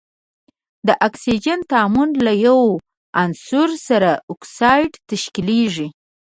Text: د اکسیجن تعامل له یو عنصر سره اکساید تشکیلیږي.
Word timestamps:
د 0.87 0.89
اکسیجن 1.07 1.59
تعامل 1.71 2.09
له 2.25 2.33
یو 2.45 2.61
عنصر 3.21 3.69
سره 3.87 4.09
اکساید 4.33 4.91
تشکیلیږي. 5.09 5.87